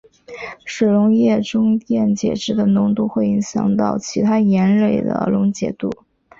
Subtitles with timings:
[0.65, 5.91] 水溶液中电解质的浓度会影响到其他盐类的溶解度。